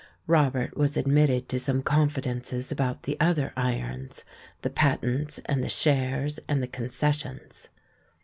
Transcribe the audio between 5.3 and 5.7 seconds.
and the